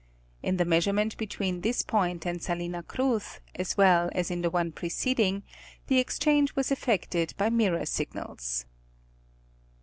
In 0.41 0.57
the 0.57 0.65
measurement 0.65 1.15
between 1.17 1.61
this 1.61 1.83
point 1.83 2.25
and 2.25 2.41
Salina 2.41 2.81
Cruz, 2.81 3.39
as 3.53 3.77
well 3.77 4.09
as 4.15 4.31
in 4.31 4.41
the 4.41 4.49
one 4.49 4.71
preceding, 4.71 5.43
the 5.85 5.99
exchange 5.99 6.55
was 6.55 6.71
effected 6.71 7.35
by 7.37 7.51
mirror 7.51 7.85
signals. 7.85 8.65